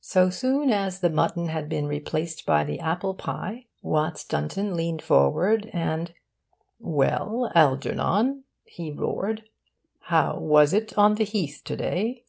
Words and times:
So 0.00 0.30
soon 0.30 0.70
as 0.70 1.00
the 1.00 1.10
mutton 1.10 1.48
had 1.48 1.68
been 1.68 1.86
replaced 1.86 2.46
by 2.46 2.64
the 2.64 2.80
apple 2.80 3.12
pie, 3.12 3.66
Watts 3.82 4.24
Dunton 4.24 4.74
leaned 4.74 5.02
forward 5.02 5.68
and 5.74 6.14
'Well, 6.78 7.52
Algernon,' 7.54 8.44
he 8.64 8.90
roared, 8.90 9.46
'how 10.04 10.38
was 10.38 10.72
it 10.72 10.96
on 10.96 11.16
the 11.16 11.24
Heath 11.24 11.60
to 11.66 11.76
day? 11.76 12.24